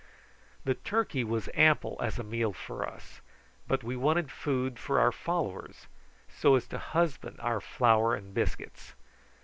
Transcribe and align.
The 0.65 0.73
turkey 0.73 1.23
was 1.23 1.47
ample 1.53 1.95
as 2.01 2.17
a 2.17 2.23
meal 2.23 2.53
for 2.53 2.83
us, 2.89 3.21
but 3.67 3.83
we 3.83 3.95
wanted 3.95 4.31
food 4.31 4.79
for 4.79 4.99
our 4.99 5.11
followers, 5.11 5.85
so 6.27 6.55
as 6.55 6.65
to 6.69 6.79
husband 6.79 7.35
our 7.39 7.61
flour 7.61 8.15
and 8.15 8.33
biscuits. 8.33 8.95